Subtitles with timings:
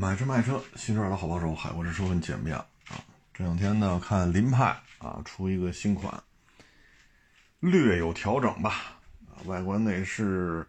[0.00, 3.02] 买车卖车，新车的好帮手，海阔试车很简便啊。
[3.34, 6.22] 这两天呢，看凌派啊出一个新款，
[7.58, 8.96] 略有调整吧。
[9.26, 10.64] 啊，外观内饰，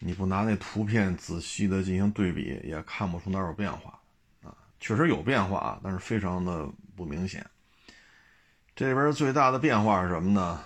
[0.00, 4.00] 你不拿那图片仔细的进行对比，也看不出哪有变化
[4.42, 4.52] 啊。
[4.80, 7.48] 确实有变化，但是非常的不明显。
[8.74, 10.60] 这边最大的变化是什么呢？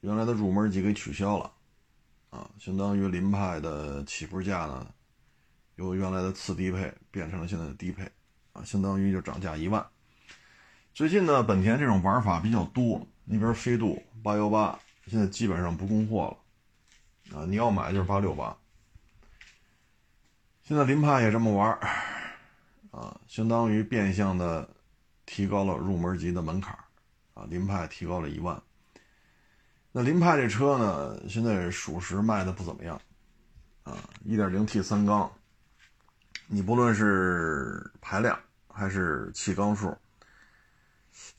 [0.00, 1.52] 原来的入门级给取消了
[2.30, 4.86] 啊，相当于凌派的起步价呢。
[5.76, 8.10] 由原来的次低配变成了现在的低配，
[8.52, 9.84] 啊，相当于就涨价一万。
[10.92, 16.36] 最近呢，本田这种玩法比较多，那边飞度八幺八现在基本上不供货
[17.32, 18.56] 了，啊，你要买就是八六八。
[20.62, 21.76] 现在凌派也这么玩，
[22.90, 24.68] 啊，相当于变相的
[25.24, 26.76] 提高了入门级的门槛，
[27.34, 28.62] 啊，凌派提高了一万。
[29.90, 33.00] 那凌派这车呢，现在属实卖的不怎么样，
[33.82, 35.32] 啊，一点零 T 三缸。
[36.54, 38.38] 你不论是排量
[38.68, 39.96] 还是气缸数，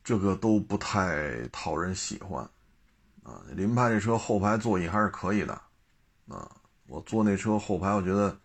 [0.03, 2.43] 这个都不太讨人喜欢
[3.21, 3.39] 啊。
[3.51, 5.53] 林派这车后排座椅还是可以的
[6.27, 6.49] 啊，
[6.87, 8.35] 我坐那车后排，我觉得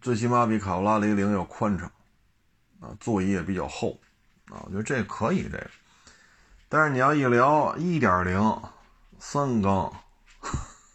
[0.00, 1.88] 最起码比卡罗拉雷凌要宽敞
[2.80, 4.00] 啊，座椅也比较厚
[4.48, 5.70] 啊，我觉得这可以这个。
[6.68, 8.62] 但是你要一聊一点零
[9.20, 9.94] 三缸。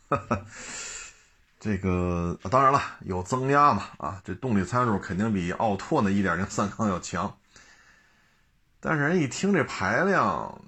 [1.66, 7.36] 这个当然了，有增压嘛啊，这动力参数肯定比奥拓那1.0三缸要强。
[8.80, 10.62] 但是人一听这排量，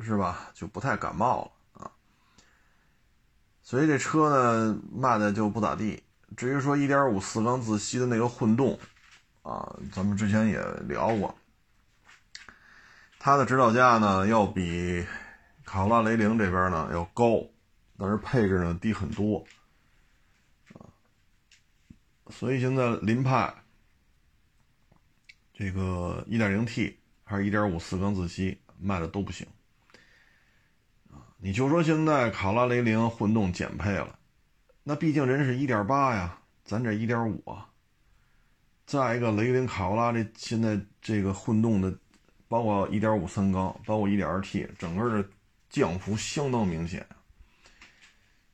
[0.00, 1.90] 是吧，就不太感冒了啊。
[3.62, 6.02] 所以这车呢卖的就不咋地。
[6.34, 8.78] 至于说1.5四缸自吸的那个混动
[9.42, 10.58] 啊，咱们之前也
[10.88, 11.36] 聊过，
[13.18, 15.06] 它的指导价呢要比
[15.66, 17.44] 卡罗拉雷凌这边呢要高，
[17.98, 19.44] 但是配置呢低很多。
[22.30, 23.52] 所以现在凌派
[25.52, 29.46] 这个 1.0T 还是一点五四缸自吸卖的都不行
[31.10, 31.18] 啊！
[31.38, 34.18] 你就说现在卡拉雷凌混动减配了，
[34.84, 37.68] 那毕竟人是一点八呀，咱这一点五啊。
[38.86, 41.98] 再一个雷凌卡罗拉这现在这个混动的，
[42.48, 45.28] 包括一点五三缸，包括一点二 T，整个的
[45.68, 47.06] 降幅相当明显。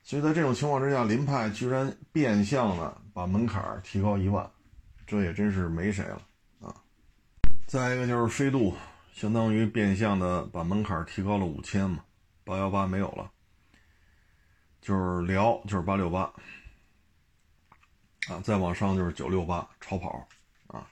[0.07, 4.47] 所以在这种情况之下，凌派居然变相的把门槛提高一万，
[5.07, 6.21] 这也真是没谁了
[6.61, 6.69] 啊！
[7.65, 8.75] 再一个就是飞度，
[9.11, 12.03] 相当于变相的把门槛提高了五千嘛，
[12.43, 13.31] 八幺八没有了，
[14.79, 16.31] 就是聊就是八六八
[18.27, 20.27] 啊，再往上就是九六八超跑
[20.67, 20.87] 啊，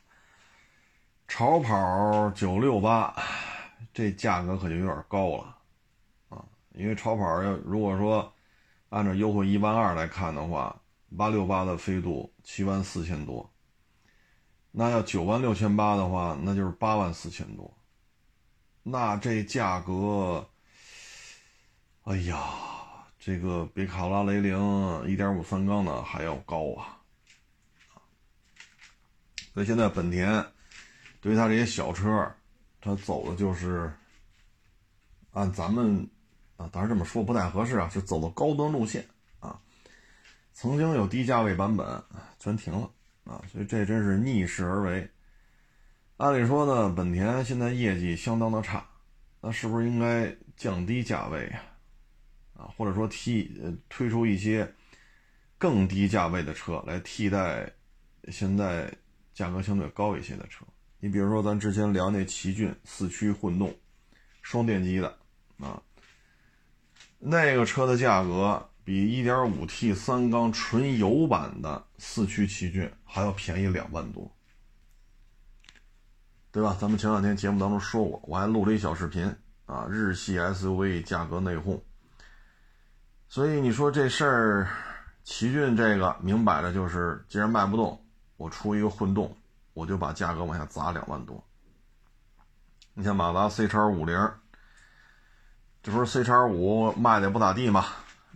[1.28, 3.16] 超跑九六八，
[3.94, 5.56] 这价格可就有点高了
[6.30, 8.33] 啊，因为超跑要如果说。
[8.94, 10.80] 按照优惠一万二来看的话，
[11.18, 13.52] 八六八的飞度七万四千多，
[14.70, 17.76] 那要九万六千八的话，那就是八万四千多，
[18.84, 20.48] 那这价格，
[22.04, 22.40] 哎呀，
[23.18, 27.02] 这个比卡罗拉雷凌一点五三缸的还要高啊！
[29.56, 30.46] 所以现在本田
[31.20, 32.32] 对于它这些小车，
[32.80, 33.92] 它走的就是
[35.32, 36.08] 按咱们。
[36.58, 39.06] 啊，当然这么说不太合适啊，是走的高端路线
[39.40, 39.60] 啊。
[40.54, 42.04] 曾经有低价位版本，
[42.40, 42.90] 全停了
[43.24, 45.10] 啊，所以这真是逆势而为。
[46.18, 48.88] 按理说呢，本田现在业绩相当的差，
[49.42, 51.64] 那是不是应该降低价位啊？
[52.56, 54.72] 啊，或者说替呃推出一些
[55.58, 57.70] 更低价位的车来替代
[58.30, 58.94] 现在
[59.34, 60.64] 价格相对高一些的车？
[61.00, 63.76] 你比如说咱之前聊那奇骏四驱混动，
[64.44, 65.18] 双电机的
[65.58, 65.82] 啊。
[67.26, 74.30] 那个车的价格比 1.5T 三缸纯油版的四驱奇骏还要便宜两万多，
[76.52, 76.76] 对吧？
[76.78, 79.34] 咱们前两天节目当中说过，我还录了一小视频
[79.66, 81.80] 啊，日系 SUV 价格内讧。
[83.30, 84.68] 所以你说这事儿，
[85.24, 88.06] 奇骏这个明摆着就是，既然卖不动，
[88.36, 89.34] 我出一个混动，
[89.74, 91.42] 我就把价格往下砸两万多。
[92.94, 94.30] 你像马达 C 叉五零。
[95.84, 97.88] 这不是 C 叉五卖的也不咋地吗？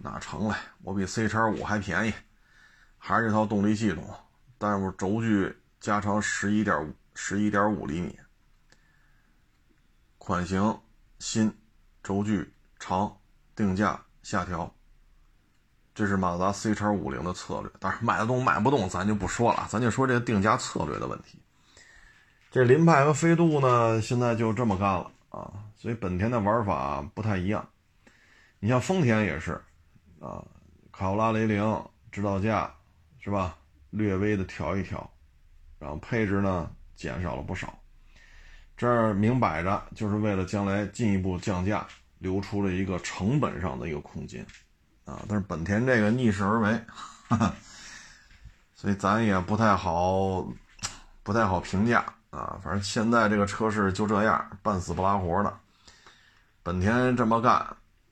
[0.03, 2.13] 那成了，我比 C 叉五还便宜，
[2.97, 4.03] 还是这套动力系统，
[4.57, 8.19] 但是轴距加长十一点五十一点五厘米，
[10.17, 10.77] 款型
[11.19, 11.51] 新，
[12.03, 13.17] 轴距长，
[13.55, 14.69] 定价下调，
[15.95, 17.71] 这是马自达 C 叉五零的策略。
[17.79, 21.39] 但是卖得动卖不动，咱就不说了，咱就说这个定价策略的问题。
[22.51, 25.09] 这凌派和飞度呢，现在就这么干了。
[25.29, 27.67] 啊，所以本田的玩法不太一样。
[28.59, 29.61] 你像丰田也是，
[30.19, 30.43] 啊，
[30.91, 32.73] 卡罗拉雷凌指导价
[33.19, 33.57] 是吧？
[33.89, 35.09] 略微的调一调，
[35.79, 37.77] 然后配置呢减少了不少。
[38.75, 41.87] 这儿明摆着就是为了将来进一步降价，
[42.19, 44.45] 留出了一个成本上的一个空间
[45.05, 45.23] 啊。
[45.27, 46.73] 但是本田这个逆势而为，
[47.27, 47.55] 哈 哈
[48.75, 50.47] 所以咱也不太好，
[51.23, 52.05] 不太好评价
[52.37, 52.59] 啊。
[52.63, 55.53] 反正现在这个车市就这样，半死不拉活的。
[56.61, 57.65] 本田这么干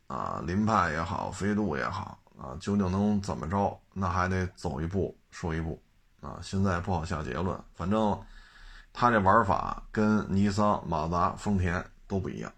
[0.07, 3.79] 啊，凌派也好，飞度也好啊，究竟能怎么着？
[3.93, 5.79] 那还得走一步说一步
[6.21, 6.39] 啊。
[6.41, 8.19] 现在不好下结论，反正。
[8.97, 12.49] 他这玩法跟尼桑、马达、丰田都不一样。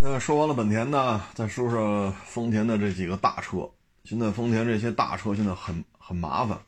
[0.00, 3.68] 那说完了本田呢，再说说丰田的这几个大车。
[4.02, 6.58] 现在丰田这些大车现在很很麻烦。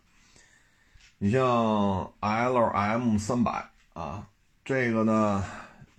[1.16, 1.40] 你像
[2.20, 4.26] L M 三百啊，
[4.64, 5.44] 这个呢，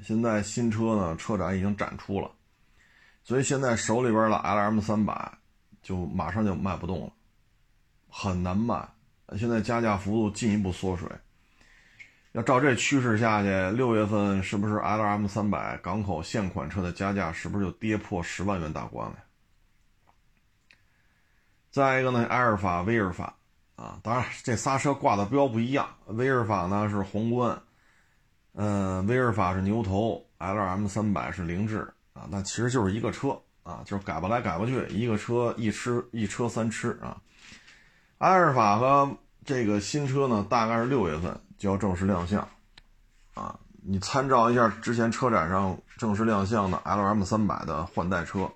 [0.03, 2.31] 现在新车呢车展已经展出了，
[3.23, 5.31] 所以现在手里边的 L M 三百
[5.81, 7.11] 就马上就卖不动了，
[8.09, 8.87] 很难卖。
[9.37, 11.07] 现在加价幅度进一步缩水。
[12.33, 19.17] 要照这趋势下去，六月份是不是 L M 三百港口现款车的加价是不是就跌破十万元大关了？
[21.69, 23.35] 再一个呢，埃尔法、威尔法
[23.75, 27.61] 啊，当然这仨车挂的标不一样，威尔法呢是皇冠，
[28.53, 37.21] 嗯，威尔法是牛头，L M 三百是凌志啊，那其实就是一个车啊，就是改不来改不去，一个车一吃一车三吃啊。
[38.19, 41.39] 埃尔法和这个新车呢，大概是六月份。
[41.57, 42.41] 就要正式亮相，
[43.35, 48.51] 啊，你参照一下之前车展上正式亮相的 L M 三百的换代车，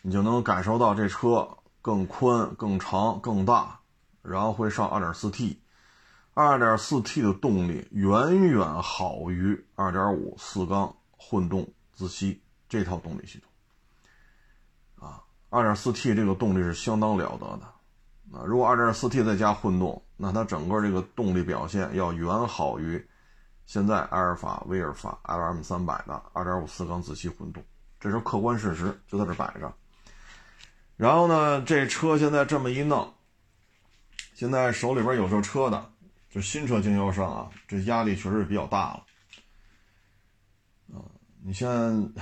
[0.00, 1.46] 你就能感受到这车
[1.82, 3.78] 更宽、更长、更大，
[4.22, 4.88] 然后会上
[6.38, 18.38] 2.4T 的动力远远好于2.5四缸混动自吸这套动力系统，啊，2.4T 这个动力是相当了得的。
[18.38, 23.04] 啊，如果 2.4T 再加混动，那它整个这个动力表现要远好于
[23.66, 27.64] 现在阿尔法、威尔法 LM 三百的2.5四缸自吸混动，
[27.98, 29.74] 这是客观事实，就在这摆着。
[30.96, 33.12] 然后呢，这车现在这么一弄，
[34.34, 35.90] 现在手里边有这车的，
[36.40, 39.06] 新车经销商啊，这压力确实是比较大了。
[40.92, 41.04] 啊，
[41.42, 42.12] 你像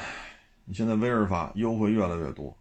[0.64, 2.56] 你现在威尔法优惠越来越多，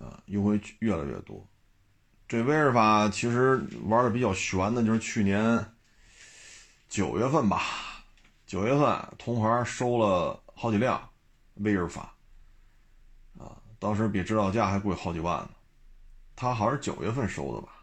[0.00, 1.46] 啊，优惠越来越多。
[2.28, 5.64] 这威尔法其实玩的比较悬的，就是去年
[6.88, 7.62] 九月份吧，
[8.46, 11.10] 九月份同行收了好几辆
[11.54, 12.14] 威尔法，
[13.38, 15.50] 啊，当时比指导价还贵好几万呢。
[16.34, 17.81] 他好像是九月份收的吧？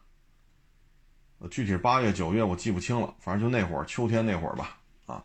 [1.48, 4.78] 具体八月、九月我记不清了，反正就那会儿秋天那会儿吧。
[5.06, 5.24] 啊，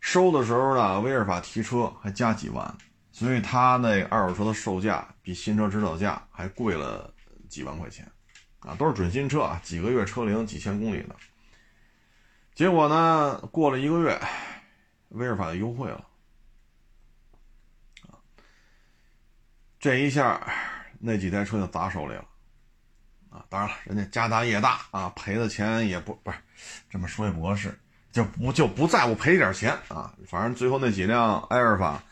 [0.00, 2.76] 收的时候呢，威尔法提车还加几万，
[3.12, 7.12] 所以他那二手车的售价比新车指导价还贵了
[7.48, 8.06] 几万块钱。
[8.60, 11.14] 啊，都是准新车啊，几个月车龄，几千公里的。
[12.54, 14.20] 结果呢，过了一个月，
[15.10, 16.04] 威尔法就优惠了。
[18.08, 18.18] 啊，
[19.78, 20.44] 这一下，
[20.98, 22.24] 那几台车就砸手里了。
[23.30, 26.38] 啊，当然了，人家家大业大啊，赔的钱也不不是
[26.90, 27.78] 这么说也不合适，
[28.10, 30.12] 就不就不在乎赔点钱啊。
[30.26, 32.02] 反正最后那几辆埃尔法，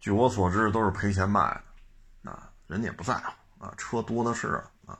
[0.00, 2.30] 据我所知都是赔钱卖的。
[2.30, 4.98] 啊，人家也不在乎啊，车多的是啊。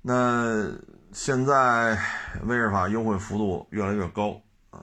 [0.00, 0.68] 那
[1.12, 1.96] 现在
[2.42, 4.82] 威尔法优惠幅度越来越高啊，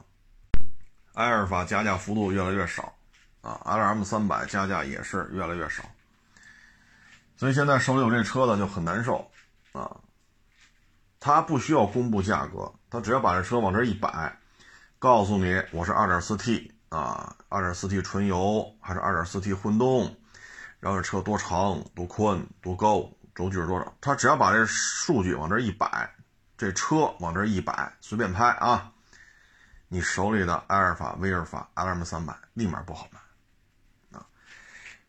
[1.15, 2.95] 埃尔法加价幅度越来越少
[3.41, 5.83] 啊，L M 三百加价也是越来越少，
[7.39, 9.31] 所以现在手里有这车的就很难受
[9.72, 9.96] 啊。
[11.22, 14.38] 他不需要公布价格，他只要把这车往这一摆，
[15.00, 20.13] 告诉你我是 2.4T 啊，2.4T 纯油还是 2.4T 混动，
[20.81, 23.10] 然后这车多长、多宽、多高。
[23.36, 23.96] 轴距是多少？
[24.01, 26.13] 他只要把这数据往这一摆，
[26.58, 28.91] 这车往这一摆，随便拍啊，
[29.88, 34.27] 你手里的埃尔法、威尔法 LM 三百立马不好卖啊！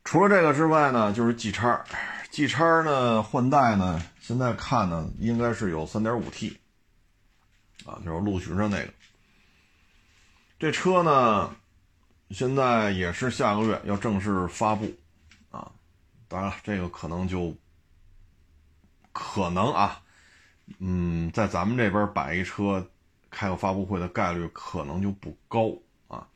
[0.05, 1.85] 除了这个之外呢，就是 G 叉
[2.31, 6.57] ，G 叉呢换代呢，现在看呢应该是有 3.5T
[7.85, 8.89] 啊，就是陆巡上那个。
[10.59, 11.55] 这车呢，
[12.31, 14.91] 现在也是下个月要正式发布
[15.51, 15.71] 啊，
[16.29, 17.55] 当然了，这个可能就。
[19.13, 20.01] 可能啊，
[20.79, 22.89] 嗯，在咱们这边摆一车，
[23.29, 25.73] 开个发布会的概率可能就不高
[26.07, 26.29] 啊。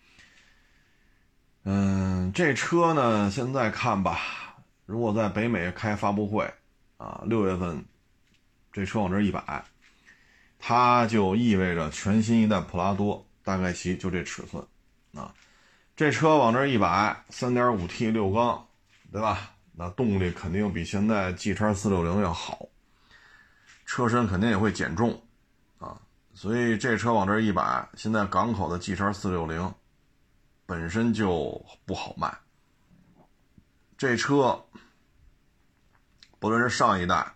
[1.63, 4.19] 嗯，这车呢，现在看吧，
[4.87, 6.53] 如果在北美开发布会
[6.97, 7.85] 啊，六月份，
[8.73, 9.65] 这车往这一摆，
[10.59, 14.65] 它就意味着全新一代普拉多大概其就这尺寸
[15.15, 15.35] 啊。
[15.97, 18.67] 这车往这一摆，三点五 T 六缸，
[19.13, 19.53] 对吧？
[19.77, 22.69] 那动力肯定比现在 G 叉四六零要好，
[23.87, 25.21] 车身肯定也会减重，
[25.79, 26.01] 啊，
[26.33, 29.75] 所以这车往这一摆，现在港口的 G 叉四六零
[30.67, 32.33] 本身就不好卖。
[34.05, 34.63] 这车
[36.39, 37.33] 不论是上一代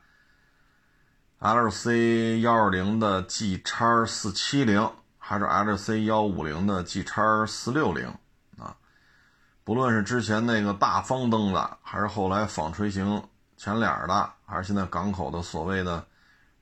[1.41, 8.07] LC 幺二零的 G 叉四七零，还是 LC 幺五零的 G 叉四六零，
[8.59, 8.77] 啊，
[9.65, 16.07] 不论是之前那个大方灯的，还是后来纺锤形前脸的，还是现在港口的所谓的。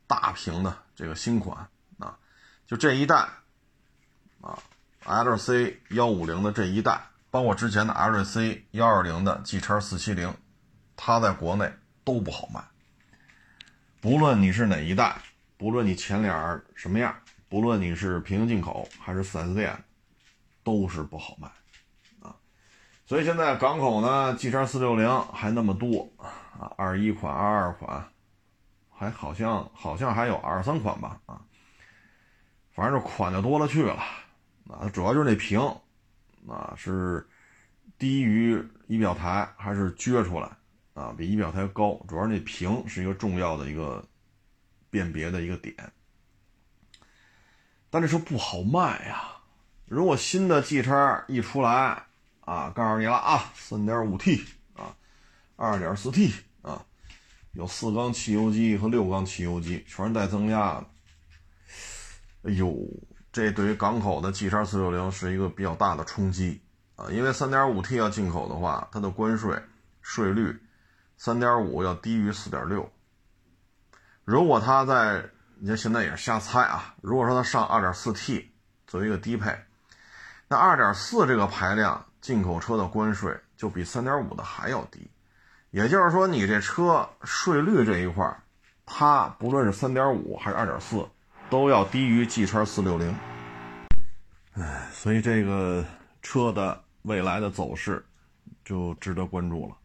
[0.09, 2.17] 大屏的这个新款啊，
[2.65, 3.29] 就这一代
[4.41, 4.57] 啊
[5.05, 10.35] ，LC 幺五零的这一代，包括之前的 LC 幺二零的 G 叉四七零，
[10.97, 11.71] 它在国内
[12.03, 12.65] 都不好卖。
[14.01, 15.19] 不论你是哪一代，
[15.59, 17.15] 不论你前脸什么样，
[17.51, 19.77] 不论你是平行进口还是 4S 店，
[20.65, 21.47] 都是不好卖
[22.27, 22.35] 啊。
[23.05, 28.03] 所以现在港口呢，G 叉四六零还那么多啊，二一款、二二款。
[28.99, 31.43] 还好像好像还有二三款吧啊，
[32.75, 33.93] 反正这款就多了去了
[34.71, 35.61] 啊，主要就是那屏
[36.49, 37.27] 啊是
[37.99, 40.51] 低于仪表台还是撅出来
[40.95, 44.07] 啊，比仪表台高，主要那屏是一个重要的一个
[44.91, 45.75] 辨别的一个点。
[47.91, 49.37] 但这车不好卖呀，
[49.87, 52.05] 如果新的 G 叉一出来
[52.41, 54.97] 啊，告诉你了啊，三点五 T 啊，
[55.57, 56.33] 二点四 T。
[57.53, 60.87] 有四缸汽油机和六缸汽油机，全是带增压的。
[62.43, 62.77] 哎呦，
[63.37, 66.59] 这对于港口的 G 叉四六零是一个比较大的冲击
[66.95, 67.05] 啊！
[67.11, 69.55] 因为三点五 T 要进口的话，它的关税
[70.01, 70.59] 税率
[71.19, 72.91] 三点五要低于四点六。
[74.25, 75.23] 如果它在，
[75.59, 76.95] 你看现在也是瞎猜啊。
[77.03, 78.53] 如果说它上二点四 T
[78.87, 79.55] 作为一个低配，
[80.49, 85.11] 那二点四这个排量进口车的关税就比三点五的还要低。
[85.73, 88.35] 也就是说，你这车税率这一块
[88.87, 91.07] 它不论是三点五还是二点四，
[91.49, 93.15] 都要低于 G 叉四六零。
[94.53, 95.85] 哎，所以这个
[96.23, 98.05] 车的未来的走势
[98.65, 99.77] 就值得关注了。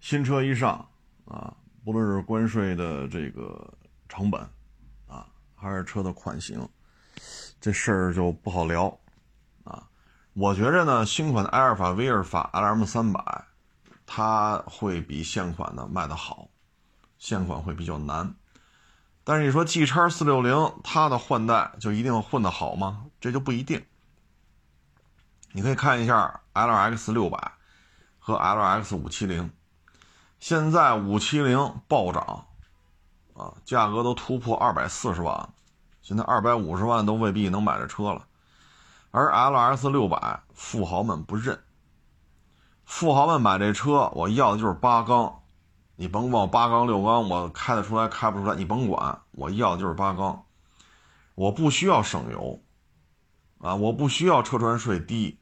[0.00, 0.88] 新车一上
[1.24, 3.72] 啊，不论是关税的这个
[4.08, 4.40] 成本
[5.06, 6.68] 啊，还是车的款型，
[7.60, 8.86] 这事儿就不好聊
[9.64, 9.88] 啊。
[10.34, 13.44] 我觉着呢，新款的埃尔法、威尔法 LM 三百。
[14.08, 16.48] 它会比现款的卖得好，
[17.18, 18.32] 现款会比较难。
[19.28, 23.06] 但是你说 G 叉四六零它的换代就一定混得好吗？
[23.20, 23.84] 这就不一定。
[25.50, 27.52] 你可以看一下 LX 六百
[28.20, 29.50] 和 LX 五七零，
[30.38, 32.46] 现在五七零暴涨
[33.34, 35.48] 啊，价格都突破二百四十万，
[36.02, 38.26] 现在二百五十万都未必能买这车了。
[39.10, 41.58] 而 LX 六百富豪们不认。
[42.84, 45.42] 富豪们买这车，我要的就是八缸，
[45.96, 50.44] 你甭管我八缸六缸，我开得出来开不出来，你甭管，我要的就是八缸，
[51.34, 52.60] 我不需要省油，
[53.58, 55.38] 啊，我不需要车船税低，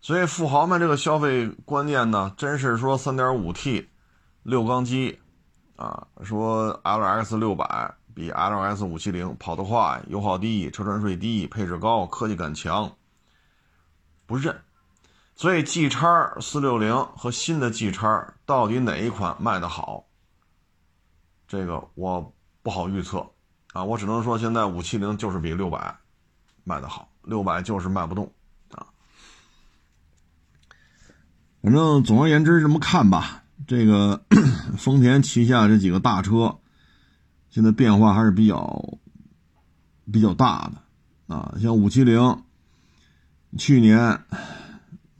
[0.00, 3.90] 所以富豪们这个消费观念呢，真是说三点五 T
[4.42, 5.20] 六缸机，
[5.76, 12.90] 啊，说 LX 六百比 LX 五七零跑得快，油耗低，车船税低，配置高，科技感强，
[14.24, 14.58] 不认。
[15.34, 20.04] 所以 G 叉四六零和新的 G 叉到底哪一款卖的好？
[21.48, 23.26] 这个我不好预测
[23.72, 25.96] 啊，我只能说现在五七零就是比六百
[26.64, 28.32] 卖的好，六百就是卖不动
[28.70, 28.86] 啊。
[31.62, 34.22] 反正总而言之这么看吧，这个
[34.78, 36.58] 丰田旗下这几个大车
[37.50, 38.98] 现在变化还是比较
[40.12, 42.44] 比较大的啊，像五七零
[43.58, 44.22] 去年。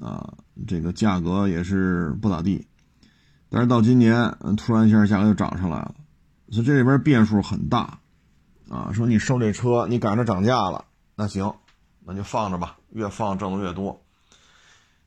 [0.02, 0.34] 啊，
[0.66, 2.66] 这个价格也是不咋地，
[3.48, 5.94] 但是到今年，突然一下价格就涨上来了，
[6.50, 8.00] 所以这里边变数很大，
[8.68, 11.54] 啊，说你收这车，你赶着涨价了，那行，
[12.00, 14.02] 那就放着吧，越放挣的越多。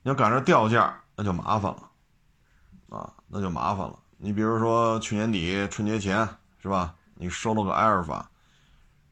[0.01, 3.99] 你要赶着掉价，那就麻烦了，啊，那就麻烦了。
[4.17, 6.25] 你比如说去年底春节前
[6.61, 8.29] 是吧，你收了个埃尔法，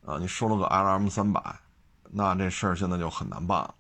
[0.06, 1.60] 啊，你收了个 LM 三百，
[2.10, 3.76] 那这事儿现在就很难办了。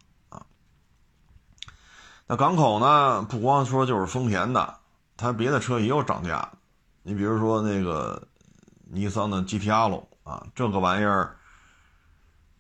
[2.25, 3.21] 那港口呢？
[3.23, 4.77] 不光说就是丰田的，
[5.17, 6.49] 它别的车也有涨价。
[7.03, 8.27] 你比如说那个
[8.85, 11.35] 尼桑的 GTR 啊，这个玩意儿，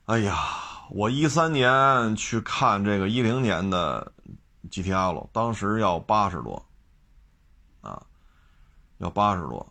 [0.05, 0.35] 哎呀，
[0.91, 4.11] 我一三年去看这个一零年的
[4.69, 6.65] GTR，当时要八十多，
[7.79, 8.03] 啊，
[8.97, 9.65] 要八十多。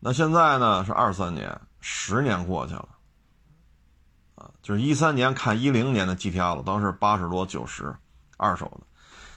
[0.00, 2.88] 那现在呢是二三年，十年过去了，
[4.34, 7.96] 啊，就是一三年看一零年的 GTR，当时八十多九十。
[8.36, 8.80] 二手的，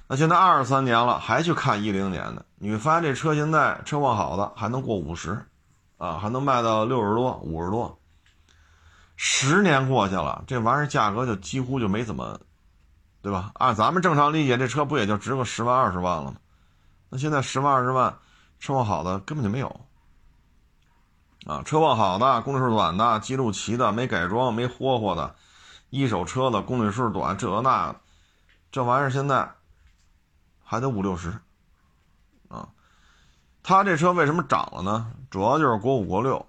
[0.08, 5.46] 那现在二十三年了，还去看一零年的，你会发现这车现在车况好的还能过五十，
[5.98, 8.00] 啊，还能卖到六十多、五十多。
[9.16, 12.40] 十年过去了，这玩意儿价格就几乎就没怎么，
[13.22, 13.52] 对吧？
[13.56, 16.38] 按咱们正常理解，这车不也就值个十万、二十万了吗？
[17.10, 18.18] 那现在十万、二十万，
[18.60, 19.80] 车况好的根本就没有。
[21.46, 25.36] 啊，车况好的、公里数短的、记录齐的、没改装、没霍霍的，
[25.90, 27.96] 一手车的公里数短，这那的，
[28.72, 29.50] 这玩意儿现在
[30.64, 31.30] 还得五六十。
[32.48, 32.70] 啊，
[33.64, 35.12] 他这车为什么涨了呢？
[35.30, 36.46] 主要就是国五、国六，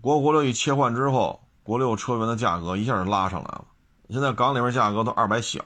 [0.00, 3.64] 国五、国六一切换之后，国六车源的价格一下就拉上来了。
[4.08, 5.60] 现在港里面价格都二百小，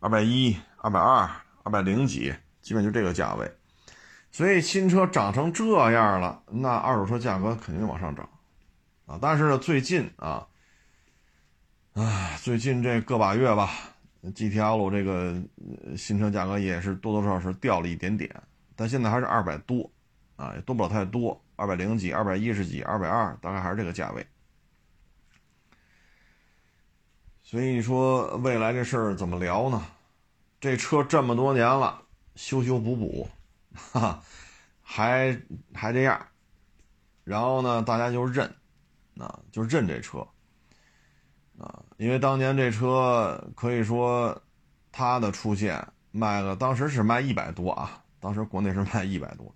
[0.00, 1.30] 二百一、二百二、
[1.62, 3.54] 二百零几，基本就这个价位。
[4.30, 8.28] 所以新车涨成这样了，那二手车价格肯定往上涨，
[9.06, 9.18] 啊！
[9.22, 10.46] 但是呢，最近啊，
[11.94, 13.70] 唉，最近这个把月吧
[14.34, 15.36] ，GTL 这个
[15.96, 18.30] 新车价格也是多多少少掉了一点点，
[18.74, 19.90] 但现在还是二百多，
[20.36, 24.26] 啊，也多不了太多，二百零几、二百一十几、二百二，大概还是这个价位。
[27.42, 29.84] 所以你说未来这事儿怎么聊呢？
[30.60, 32.02] 这车这么多年了，
[32.34, 33.28] 修修补补。
[33.92, 34.22] 哈，
[34.82, 35.40] 还
[35.72, 36.26] 还这样，
[37.22, 38.52] 然后呢，大家就认，
[39.18, 40.26] 啊，就认这车，
[41.98, 44.40] 因为当年这车可以说，
[44.90, 49.54] 它的出现卖了，当时是卖一百多啊，当时国内是卖一百多，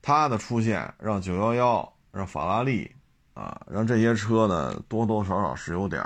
[0.00, 2.94] 它的出现让九幺幺、让法拉利
[3.34, 6.04] 啊，让这些车呢多多少少是有点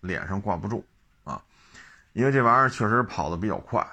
[0.00, 0.84] 脸上挂不住
[1.24, 1.42] 啊，
[2.12, 3.86] 因为这玩意儿确实跑得比较快。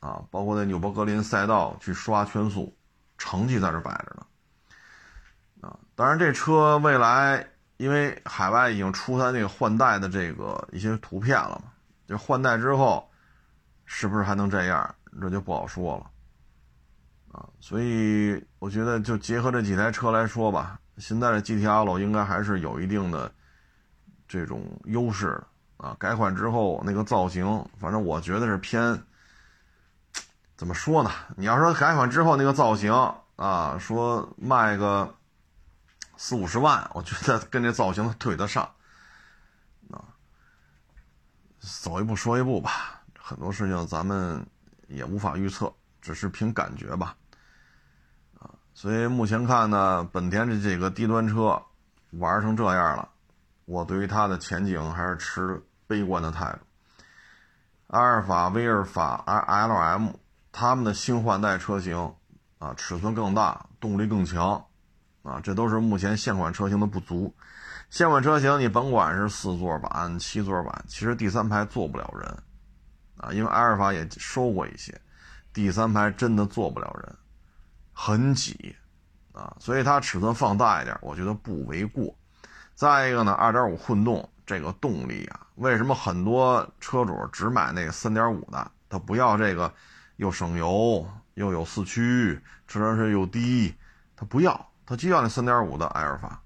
[0.00, 2.70] 啊，包括在纽博格林赛道去刷圈速，
[3.16, 4.26] 成绩在这摆着呢。
[5.62, 7.42] 啊，当然这车未来
[7.76, 11.72] 因为海外已经出它那个换代的这个一些图片了嘛，
[12.06, 13.08] 就换代之后
[13.84, 16.10] 是不是还能这样，这就不好说了。
[17.32, 23.30] 啊，所以我觉得就结合这几台车来说吧，现在的 GTL 应该还是有一定的
[24.28, 25.46] 这种优势的
[25.88, 25.96] 啊。
[25.98, 29.00] 改款之后那个造型，反正我觉得是偏。
[30.56, 31.10] 怎么说呢？
[31.36, 32.92] 你要说改款之后那个造型
[33.34, 35.12] 啊，说卖个
[36.16, 38.62] 四五十万，我觉得跟这造型对得上。
[39.90, 40.04] 啊，
[41.58, 44.46] 走一步说一步吧，很多事情咱们
[44.88, 47.16] 也无法预测，只是凭感觉吧。
[48.38, 51.60] 啊，所以目前看呢，本田这几个低端车
[52.12, 53.08] 玩成这样了，
[53.64, 56.58] 我对于它的前景还是持悲观的态度。
[57.88, 60.08] 阿尔法、威尔法、L M。
[60.56, 62.14] 他们的新换代车型，
[62.60, 64.64] 啊，尺寸更大，动力更强，
[65.24, 67.34] 啊，这都是目前现款车型的不足。
[67.90, 72.38] 现款车型你甭管是四座版、七座版，其实第三排坐不了人，
[73.16, 74.96] 啊，因为阿尔法也收过一些，
[75.52, 77.16] 第三排真的坐不了人，
[77.92, 78.76] 很挤，
[79.32, 82.14] 啊，所以它尺寸放大一点，我觉得不为过。
[82.74, 89.72] 再一个呢，二点五混动这个动力啊，为什么很多车主只买那个三点五的，他不要这个？
[90.16, 93.74] 又省油又有四驱，车身是又低，
[94.14, 96.40] 他不要，它就要那三点五的埃尔法，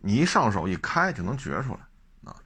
[0.00, 2.36] 你一上手一开就能觉出来啊。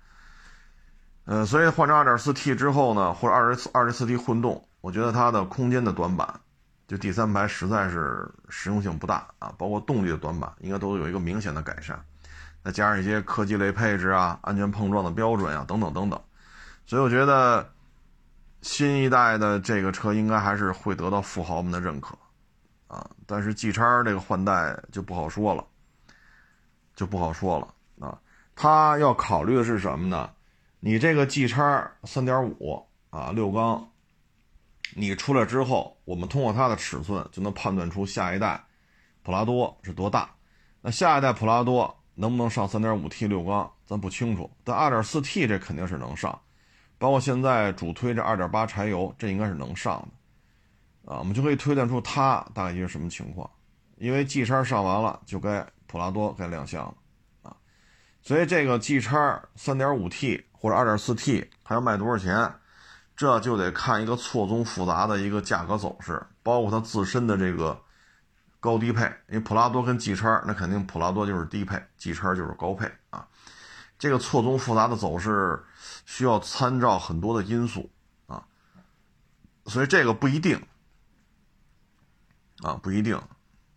[1.25, 6.41] 呃，所以换成二点四 T 之后呢，或者二十四二十四 T 混动，我觉得它的空间的短板，
[6.87, 11.99] 就第三排实在是实用性不大啊，包括动力的短板应该都有一个明显的改善，
[12.65, 16.21] 再加上一些科技类配置啊、安全碰撞的标准啊等等等等，
[16.87, 17.69] 所以我觉得。
[18.61, 22.19] 新一代的这个车应该还是会得到富豪们的认可，
[22.89, 25.65] 啊，但是 G 叉这个换代就不好说了，
[26.97, 28.19] 就不好说了啊。
[28.57, 30.29] 他要考虑的是什么呢？
[30.81, 33.89] 你这个 G 叉三点五啊六缸，
[34.95, 38.65] 你出来之后，我们通过它的尺寸就能判断出下一代
[39.23, 40.31] 普拉多是多大。
[40.81, 46.41] 那下一代普拉多能不能上三点五 T 六缸，咱不清楚，但二点四 T 这肯定是能上。
[46.97, 50.09] 包括现在主推这2.8柴油，这应该是能上的，
[51.09, 53.49] 啊，我们就可以推断出它大概一个什么情况。
[53.97, 56.95] 因为 G 叉上完了，就该普拉多该亮相了，
[57.43, 57.57] 啊，
[58.21, 62.55] 所以这个 G 叉 3.5T 或者 2.4T 它要卖多少钱，
[63.17, 67.81] 这就得看一个错综复杂的一个价格走势，包括它自身的这个
[68.61, 69.05] 高低配。
[69.29, 73.27] 因为普拉多跟 G 叉，那肯定普拉多就是低配，G 叉就是高配啊。
[73.99, 75.65] 这个错综复杂的走势。
[76.05, 77.91] 需要参照很多的因素
[78.27, 78.43] 啊，
[79.67, 80.61] 所以这个不一定
[82.63, 83.17] 啊，不一定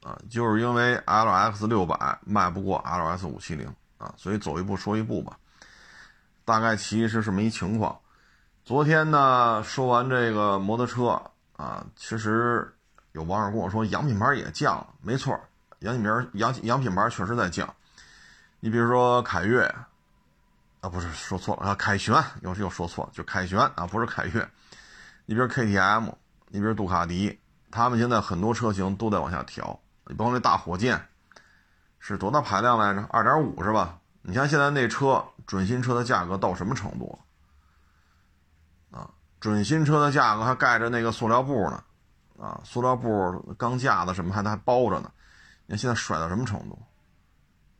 [0.03, 5.37] 啊，就是因为 L X 六百卖不过 L S 五七零啊，所以走一步说一步吧。
[6.43, 7.99] 大概其实是这么一情况。
[8.65, 11.21] 昨天呢，说完这个摩托车
[11.55, 12.73] 啊，其实
[13.11, 15.39] 有网友跟我说，洋品牌也降了，没错，
[15.79, 17.71] 洋品牌洋洋品牌确实在降。
[18.59, 19.63] 你比如说凯越，
[20.81, 24.49] 啊不是说错了啊，凯旋又是又说错了，就凯旋啊，不是凯越。
[25.25, 26.11] 你比如 KTM，
[26.47, 27.39] 你比如杜卡迪，
[27.71, 29.79] 他们现在很多车型都在往下调。
[30.07, 31.07] 你包括那大火箭，
[31.99, 33.07] 是多大排量来着？
[33.09, 33.99] 二点五是吧？
[34.23, 37.17] 你像现在那车准新车的价格到什么程度？
[38.91, 41.83] 啊，准新车的价格还盖着那个塑料布呢，
[42.39, 45.11] 啊，塑料布钢架子什么还还包着呢。
[45.65, 46.77] 你看现在甩到什么程度？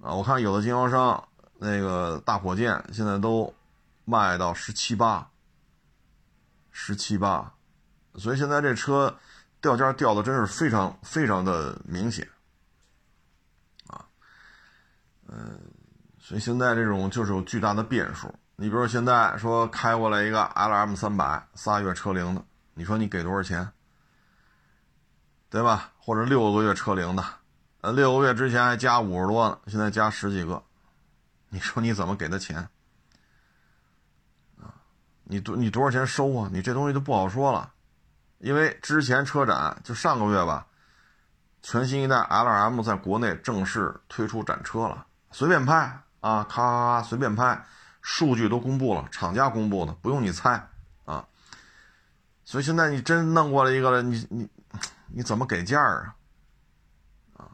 [0.02, 1.28] 啊，我看有的经销商
[1.58, 3.54] 那个大火箭现在都
[4.06, 5.30] 卖到十七八，
[6.72, 7.54] 十七八，
[8.16, 9.16] 所以现在这车
[9.62, 12.28] 掉价掉的真是非常非常的明显，
[13.88, 14.04] 啊，
[15.28, 15.60] 嗯，
[16.20, 18.34] 所以现在这种就是有巨大的变数。
[18.56, 22.44] 你比如现在说开过来一个 L M 三百仨月车龄的，
[22.74, 23.72] 你说你给多少钱？
[25.50, 25.92] 对吧？
[26.00, 27.24] 或者六个月车龄的？
[27.82, 30.64] 呃，六个月之前还加五十多呢，现在加十几个，
[31.50, 32.58] 你说你怎么给他钱？
[34.60, 34.74] 啊，
[35.24, 36.50] 你多你多少钱收啊？
[36.54, 37.74] 你这东西就不好说了，
[38.42, 40.66] 因为之前车展就上个月吧，
[41.62, 45.76] 全新一代 L M 在国内正式推出展车了，随便拍
[46.22, 47.64] 啊，咔咔咔随便拍，
[48.02, 50.68] 数据都公布了，厂家公布的，不用你猜
[51.06, 51.24] 啊。
[52.44, 54.50] 所以现在你真弄过来一个了，你你
[55.08, 56.16] 你怎么给价啊？
[57.38, 57.46] 啊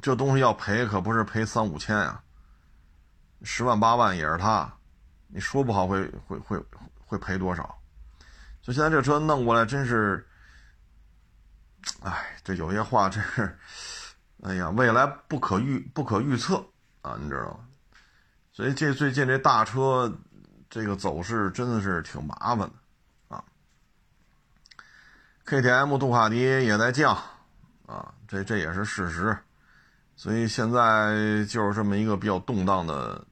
[0.00, 2.20] 这东西要赔，可不是赔三五千呀，
[3.42, 4.68] 十万八万也是他，
[5.28, 6.60] 你说不好会会会
[7.06, 7.78] 会赔多少？
[8.60, 10.26] 所以现在这车弄过来真是，
[12.02, 13.58] 哎，这有些话真是，
[14.42, 16.64] 哎呀，未来不可预不可预测
[17.02, 17.60] 啊，你知道吗？
[18.52, 20.12] 所以这最近这大车
[20.68, 22.72] 这个走势真的是挺麻烦的
[23.28, 23.44] 啊。
[25.46, 27.16] KTM、杜卡迪也在降
[27.86, 29.36] 啊，这这也是事实。
[30.14, 33.26] 所以现在就是这么一个比较动荡的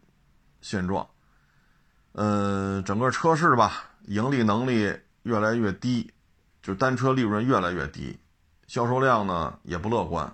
[0.61, 1.07] 现状，
[2.13, 6.13] 呃，整个车市吧，盈利能力越来越低，
[6.63, 8.19] 就单车利润越来越低，
[8.71, 10.33] 销售量呢也不乐观，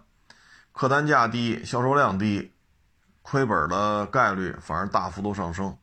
[0.70, 2.52] 客单价低，销售量低，
[3.22, 5.74] 亏本的概率反而大幅度上升，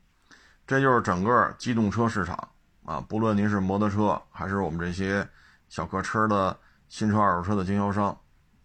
[0.64, 2.48] 这就是整个机动车市场
[2.84, 5.28] 啊，不论您是摩托车还是我们这些
[5.68, 6.56] 小客车的
[6.88, 8.16] 新车、二手车的经销商，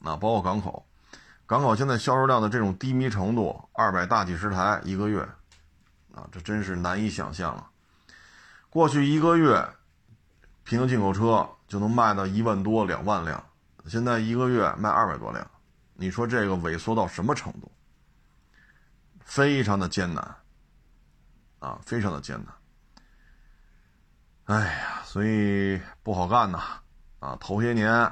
[0.03, 0.85] 啊，包括港口。
[1.47, 5.27] 港口现在销售量的这种低迷程度，二百大几十台一个月，
[6.13, 7.71] 啊，这真是难以想象啊！
[8.69, 9.67] 过去一个月，
[10.63, 13.43] 平行进口车就能卖到一万多、两万辆，
[13.89, 15.45] 现在一个月卖二百多辆，
[15.93, 17.71] 你说这个萎缩到什么程度？
[19.21, 20.35] 非常的艰难，
[21.59, 22.53] 啊，非常的艰难。
[24.45, 26.59] 哎呀，所以不好干呐，
[27.19, 28.11] 啊，头些年，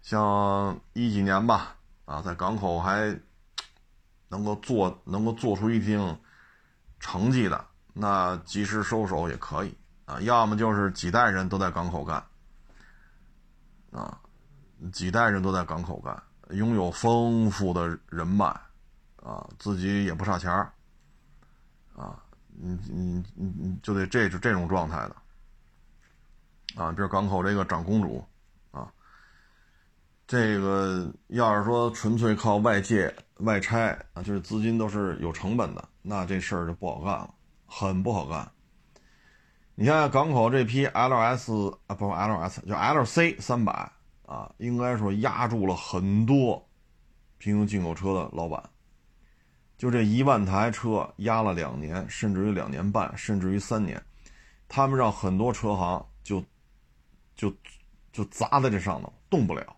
[0.00, 1.76] 像一几年吧。
[2.04, 3.16] 啊，在港口还
[4.28, 6.20] 能够做能够做出一定
[6.98, 10.20] 成绩的，那及时收手也可以啊。
[10.20, 12.16] 要么就是几代人都在港口干，
[13.92, 14.18] 啊，
[14.90, 18.46] 几代人都在港口干，拥有丰富的人脉，
[19.22, 20.72] 啊，自己也不差钱儿，
[21.94, 28.24] 啊，你你你你就得这就这种状态的，啊，比如港口这个长公主。
[28.70, 28.90] 啊
[30.24, 37.34] 这个要是说纯粹靠外界外拆啊，就是资金都是有成本的，那这事儿就不好干了，
[37.66, 38.50] 很不好干。
[39.74, 43.92] 你像港口这批 LS 啊，不 LS，就 LC 三百
[44.26, 46.66] 啊，应该说压住了很多
[47.38, 48.62] 平行进口车的老板。
[49.76, 54.00] 就这一万台车压了两年，甚至于两年半，甚至于三年，
[54.68, 56.44] 他们让很多车行就
[57.34, 57.52] 就
[58.12, 59.76] 就砸在这上头，动不了。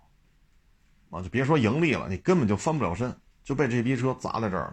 [1.11, 4.67] 啊，就别说盈利了，你根本就翻不了身，就被这批车砸在这儿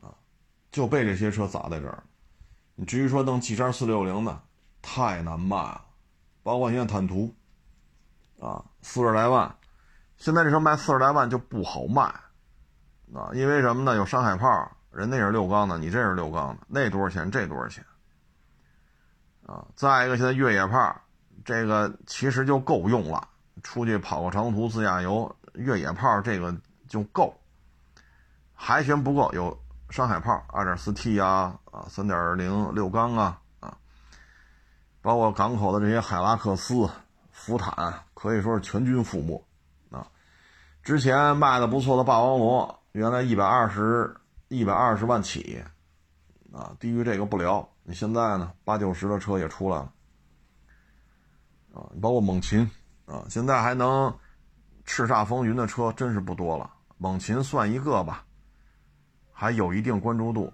[0.00, 0.08] 了。
[0.08, 0.14] 啊，
[0.72, 2.02] 就被这些车砸在这儿。
[2.74, 4.42] 你至于说弄 G 三四六零的，
[4.80, 5.84] 太难卖了。
[6.42, 7.34] 包括现在坦途，
[8.40, 9.54] 啊，四十来万，
[10.16, 12.02] 现在这车卖四十来万就不好卖。
[13.14, 13.96] 啊，因为什么呢？
[13.96, 17.30] 有山海炮，人那是六缸的，你这是六缸的，那多少钱？
[17.30, 17.84] 这多少钱？
[19.46, 20.96] 啊，再一个，现在越野炮，
[21.44, 23.28] 这个其实就够用了。
[23.62, 26.56] 出去跑个长途自驾游，越野炮这个
[26.88, 27.38] 就够，
[28.54, 33.76] 还嫌不够，有山海炮 2.4T 呀，啊3.0六缸啊，啊，
[35.02, 36.88] 包括港口的这些海拉克斯、
[37.40, 39.42] 福坦，可以说是全军覆没
[39.90, 40.06] 啊。
[40.82, 44.14] 之前卖的不错的霸王龙，原来一百二十
[44.48, 45.64] 一百二十万起，
[46.52, 47.66] 啊，低于这个不聊。
[47.82, 49.92] 你现在呢，八九十的车也出来了，
[51.72, 52.70] 啊，包括猛禽。
[53.06, 54.14] 啊，现在还能
[54.86, 58.24] 叱咤风云的车真是不多了，猛禽算一个吧，
[59.32, 60.52] 还有一定关注度。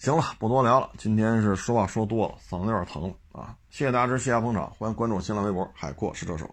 [0.00, 3.54] 行了，不多聊了，今天是说话说多了，嗓子有点疼了啊。
[3.68, 6.48] 谢谢大家支持，谢谢捧场，欢迎关注新浪微博海阔是车手。